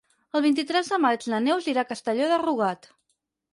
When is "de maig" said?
0.93-1.27